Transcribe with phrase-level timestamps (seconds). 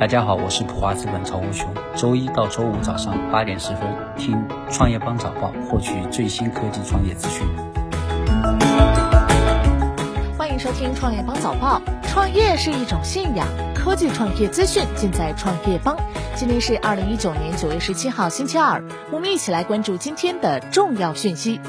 [0.00, 1.68] 大家好，我是普华资本曹无雄。
[1.94, 3.82] 周一到周五早上八点十分，
[4.16, 7.46] 听创业邦早报，获取最新科技创业资讯。
[10.38, 11.82] 欢迎收听创业邦早报。
[12.08, 15.94] 创业是一种信仰，科技创业资讯尽在创业邦。
[16.34, 21.60] 今天是二零一九年九月十七号，星期二，我们一起来关注今天的重要讯息。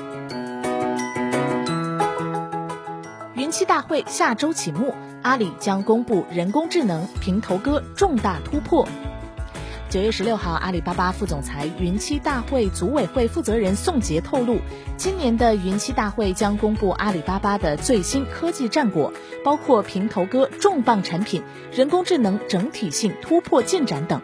[3.61, 4.95] 云栖大会下周启幕。
[5.21, 8.87] 阿里将公布人工智能平头哥重大突破。
[9.87, 14.57] 九月十六号，阿里巴巴副总裁、云栖大会组委会负责人宋杰透露，
[14.97, 19.13] 今年的云栖大会将公布阿里巴巴的最新科技战果，
[19.45, 24.19] 包括平头哥重磅产品、人工智能整体性突破进展等。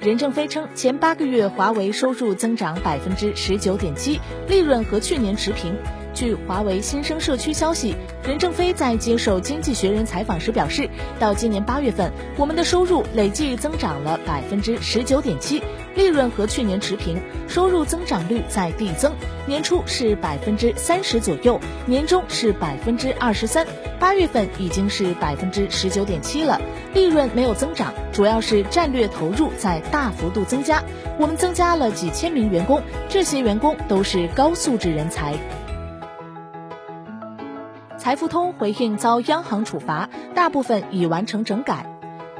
[0.00, 5.76] 任正非称，前八个月华为收入增长百分之十九点七，利润和去年持平。
[6.18, 15.62] 据华为新生社区消息，任正非在接受《经济学人》采访时表示，到今年八月份，我们的收入累计增长了百分之十九点七，
[15.94, 19.12] 利润和去年持平，收入增长率在递增，
[19.46, 23.64] 年初是百分之三十左右，年终是百分之二十三，
[24.00, 26.60] 八月份已经是百分之十九点七了，
[26.94, 30.82] 利润没有增长，主要是战略投入在大幅度增加，
[31.16, 35.36] 我们增加了几千名员工，这些员工都是高素质人才。
[38.08, 41.97] 财付通回应遭央行处罚，大部分已完成整改。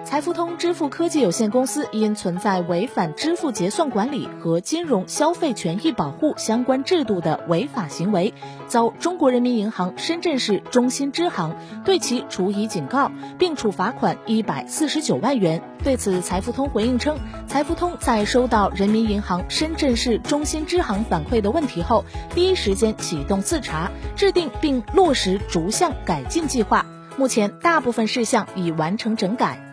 [0.09, 8.33] 财付通支付科技有限公司因存在违反支付结算管理和金融消费权益保护相关制度的违法行为，
[8.69, 15.63] 遭中国人民银行深圳市中心支行对其处以警告，并处罚款一百四十九万元。
[15.85, 26.87] 对此，财付通回应称，财付通在收到人民银行深圳市中心支行反馈的问题后，第一时间启动自查，制定并落实逐项改进计划。
[27.19, 29.68] 目前，大部分事项已完成整改。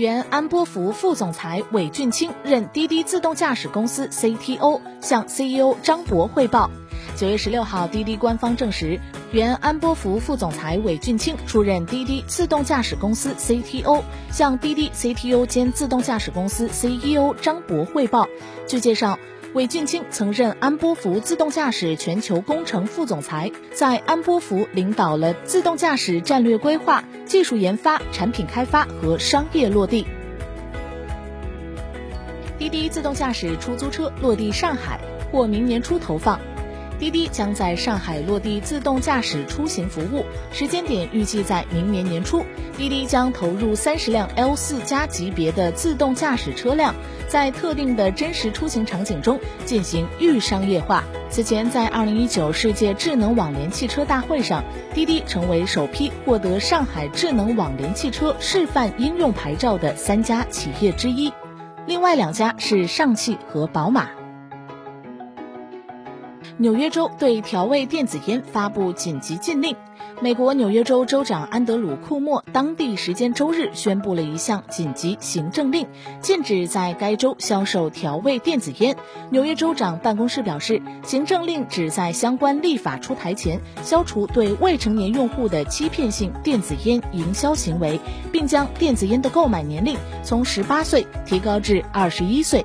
[0.00, 6.70] 原安波福副总裁韦俊清任滴滴自动驾驶公司 CTO，向 CEO 张博汇报。
[7.16, 8.98] 九月十六号，滴滴官方证实，
[9.30, 14.02] 原安波福副总裁韦俊清出任滴滴自动驾驶公司 CTO，
[14.32, 18.26] 向滴滴 CTO 兼自动驾驶公司 CEO 张博汇报。
[18.66, 19.18] 据介绍。
[19.52, 30.06] 韦俊清曾任安波福自动驾驶全球工程副总裁，在安波福领导了自动驾驶战略规划、技术研发、产品开发和商业落地。
[32.60, 35.00] 滴滴自动驾驶出租车落地上海，
[35.32, 36.38] 或明年初投放。
[37.00, 40.22] 滴滴将在上海落地自动驾驶出行服务，
[40.52, 42.44] 时间点预计在明年年初。
[42.76, 46.94] 滴滴将投入三十辆 L 四加级别的自动驾驶车辆，
[47.26, 51.02] 在特定的真实出行场景中进行预商业化。
[51.30, 54.62] 此前，在二零一九世界智能网联汽车大会上，
[54.92, 61.32] 滴滴成为首批获得上海智能网联汽车示范应用牌照的三家企业之一，
[61.86, 64.19] 另外两家是上汽和宝马。
[66.60, 69.74] 纽约州对调味电子烟发布紧急禁令。
[70.20, 75.86] 美国纽约州州长安德鲁·库莫当地时间周日宣布了一项紧急行政令，
[76.20, 78.94] 禁止在该州销售调味电子烟。
[79.30, 87.98] 纽约州长办公室表示，行政令旨在相关立法出台前消除对未成年用户的欺骗性电子烟营销行为，
[88.30, 92.62] 并将电子烟的购买年龄从十八岁提高至二十一岁。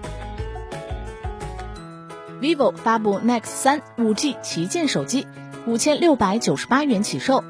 [2.41, 5.25] Vivo 发布 Nex 三五 G 旗舰手机，
[5.65, 7.43] 五千六百九十八元起售。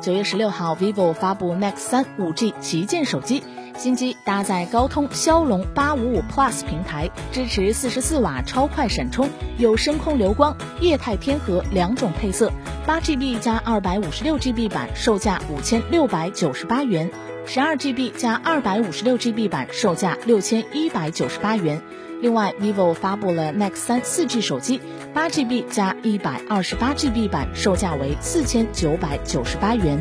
[0.00, 3.42] 九月十六号，vivo 发布 Nex 三五 G 旗舰手机，
[3.76, 12.50] 新机搭载高通骁龙八五五 Plus 平台，支持四十四瓦超快闪充，有深空流光、液态天河两种配色，
[12.86, 17.10] 八 GB 加二百五十六 GB 版售价五千六百九十八元，
[17.46, 21.82] 十二 GB 加二百五十六 GB 版售价六千一百九十八元。
[22.20, 24.80] 另外，vivo 发布了 Nex 三四 G 手机，
[25.12, 29.98] 八 GB 加一百二十八 GB 版，售价为四千九百九十八元。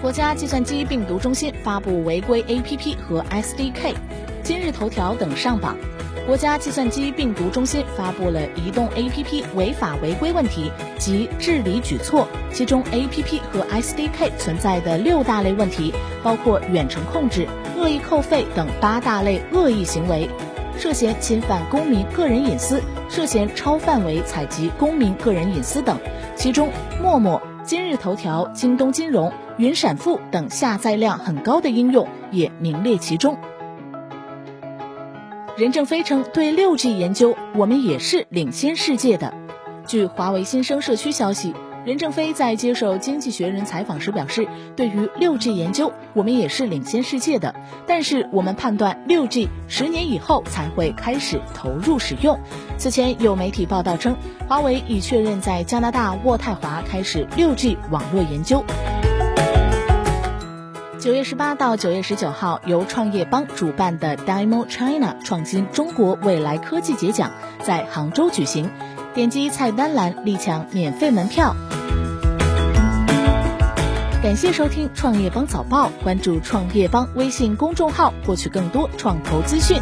[0.00, 3.94] 国家计算机病毒中心发布违规 APP 和 SDK，
[4.44, 5.76] 今日头条等上榜。
[6.26, 20.28] 国家计算机病毒中心发布了移动 APP 违法违规问题及治理举措，其中 APP 和 SDK 存在的六大类问题，包括远程控制、恶意扣费等八大类恶意行为，
[20.78, 25.98] 涉嫌侵犯公民个人隐私，涉嫌超范围采集公民个人隐私等。
[26.36, 26.68] 其中，
[27.02, 33.38] 陌陌、今日头条、京东金融、云闪付等下载量很高的应用也名列其中。
[35.58, 39.34] 任正非称，对六 G 研究，我们也是领先世界的。
[39.88, 41.52] 据华为新生社区消息，
[41.84, 44.46] 任正非在接受《经济学人》采访时表示，
[44.76, 47.56] 对于六 G 研究，我们也是领先世界的，
[47.88, 52.38] 但是我们判断六 G 十年以后才会开始投入使用。
[52.76, 54.14] 此前有媒体报道称，
[54.46, 58.64] 华为已确认在加拿大渥太华开始六 G 网络研究。
[61.00, 67.30] 九月十八到九月十九号，由创业邦主办的 Demo China 创新中国未来科技节奖
[67.62, 68.68] 在杭州举行。
[69.14, 71.54] 点击菜单栏立抢免费门票。
[74.20, 79.80] 感谢收听创业邦早报，关注创业邦微信公众号，获取更多创投资讯。